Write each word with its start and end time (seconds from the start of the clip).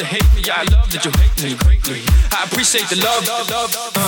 to 0.00 0.06
hate 0.06 0.34
me, 0.34 0.42
I 0.50 0.62
love 0.72 0.90
that 0.92 1.04
you 1.04 1.10
hate 1.20 1.42
me 1.44 1.54
greatly. 1.56 2.00
I 2.32 2.44
appreciate 2.44 2.88
the 2.88 2.96
love, 3.04 3.26
love, 3.28 3.50
love. 3.50 3.76
Uh, 3.76 4.00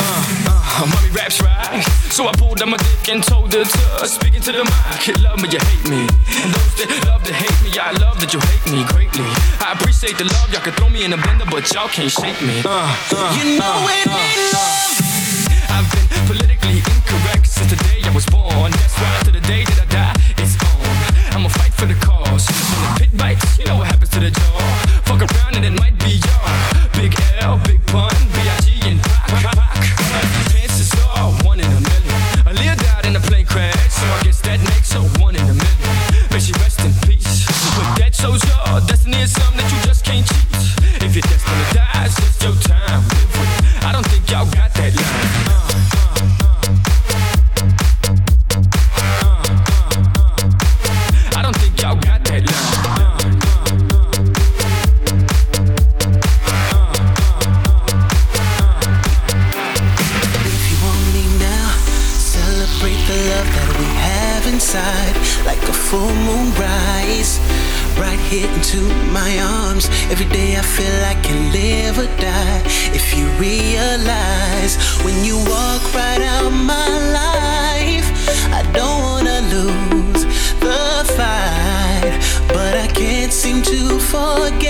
uh, 0.00 0.84
uh 0.84 1.10
raps 1.12 1.42
right. 1.42 2.03
So 2.14 2.28
I 2.28 2.32
pulled 2.38 2.62
out 2.62 2.68
my 2.68 2.76
dick 2.76 3.08
and 3.08 3.24
told 3.24 3.52
her 3.54 3.64
to 3.64 4.06
speak 4.06 4.36
into 4.36 4.52
the 4.52 4.62
mic. 4.62 5.18
Love 5.18 5.42
me, 5.42 5.48
you 5.50 5.58
hate 5.58 5.90
me. 5.90 6.06
And 6.46 6.54
those 6.54 6.74
that 6.78 7.10
love 7.10 7.26
to 7.26 7.34
hate 7.34 7.58
me, 7.58 7.74
I 7.74 7.90
love 7.98 8.22
that 8.22 8.30
you 8.30 8.38
hate 8.38 8.70
me 8.70 8.86
greatly. 8.86 9.26
I 9.58 9.74
appreciate 9.74 10.14
the 10.14 10.22
love, 10.22 10.46
y'all 10.54 10.62
can 10.62 10.78
throw 10.78 10.88
me 10.88 11.02
in 11.02 11.12
a 11.12 11.18
blender, 11.18 11.50
but 11.50 11.66
y'all 11.74 11.90
can't 11.90 12.06
shake 12.06 12.38
me. 12.38 12.62
Uh, 12.62 12.70
uh, 12.70 13.34
you 13.34 13.58
know 13.58 13.66
uh, 13.66 13.98
it 13.98 14.06
ain't 14.06 14.42
love. 14.54 14.94
I've 15.74 15.90
been 15.90 16.06
politically 16.30 16.86
incorrect 16.86 17.50
since 17.50 17.74
the 17.74 17.82
day 17.82 18.06
I 18.06 18.14
was 18.14 18.26
born. 18.30 18.70
That's 18.70 18.94
why 18.94 19.10
to 19.26 19.32
the 19.34 19.42
day 19.50 19.66
that 19.66 19.82
I 19.82 19.86
die, 19.90 20.14
it's 20.38 20.54
on. 20.70 21.34
I'ma 21.34 21.50
fight 21.50 21.74
for 21.74 21.90
the 21.90 21.98
cause. 21.98 22.46
inside 64.64 65.14
like 65.44 65.62
a 65.68 65.72
full 65.72 66.14
moon 66.26 66.48
rise. 66.54 67.38
Right 67.98 68.18
here 68.30 68.48
into 68.48 68.80
my 69.12 69.32
arms. 69.60 69.88
Every 70.10 70.28
day 70.38 70.56
I 70.56 70.62
feel 70.62 70.98
I 71.04 71.16
can 71.22 71.52
live 71.52 71.98
or 71.98 72.10
die. 72.16 72.62
If 73.00 73.14
you 73.16 73.26
realize 73.48 74.74
when 75.04 75.22
you 75.22 75.36
walk 75.36 75.82
right 75.94 76.22
out 76.32 76.50
my 76.50 76.90
life, 77.22 78.08
I 78.58 78.62
don't 78.72 79.00
wanna 79.08 79.38
lose 79.54 80.24
the 80.64 80.82
fight, 81.16 82.14
but 82.48 82.72
I 82.84 82.88
can't 82.88 83.32
seem 83.32 83.60
to 83.62 83.98
forget. 83.98 84.63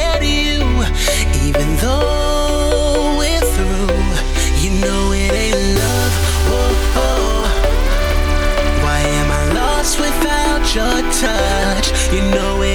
touch, 11.21 12.13
you 12.13 12.23
know 12.31 12.63
it. 12.63 12.74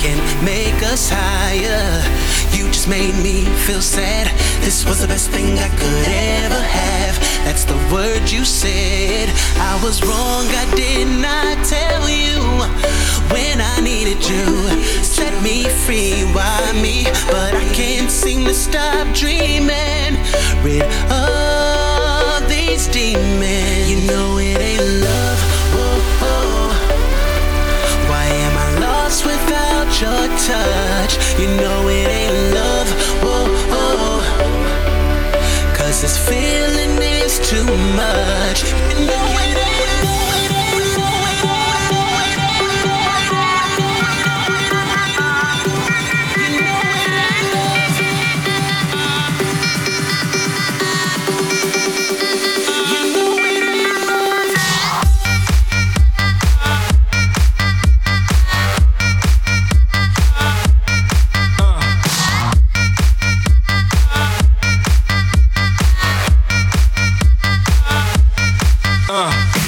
can 0.00 0.16
make 0.42 0.82
us 0.82 1.10
higher. 1.12 2.00
You 2.56 2.68
just 2.72 2.88
made 2.88 3.14
me 3.22 3.44
feel 3.66 3.82
sad. 3.82 4.28
This 4.64 4.86
was 4.86 5.02
the 5.02 5.06
best 5.06 5.28
thing 5.30 5.58
I 5.58 5.68
could 5.76 6.08
ever 6.08 6.62
have. 6.62 7.20
That's 7.44 7.64
the 7.64 7.76
word 7.92 8.30
you 8.30 8.46
said. 8.46 9.28
I 9.58 9.78
was 9.84 10.02
wrong, 10.02 10.46
I 10.62 10.66
did 10.74 11.06
not 11.06 11.64
tell 11.66 12.08
you 12.08 12.40
when 13.28 13.60
I 13.60 13.80
needed 13.80 14.26
you. 14.26 14.46
Set 15.04 15.34
me 15.42 15.64
free, 15.84 16.24
why 16.32 16.72
me? 16.80 17.04
But 17.28 17.54
I 17.54 17.68
can't 17.74 18.10
seem 18.10 18.44
to 18.46 18.54
stop 18.54 19.06
dreaming. 19.14 20.16
Rid 20.64 20.82
this 36.00 36.16
feeling 36.16 36.96
is 37.02 37.38
too 37.40 37.64
much. 37.94 38.72
You 38.98 39.06
know. 39.06 39.79
Uh. 69.12 69.59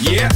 Yeah. 0.00 0.28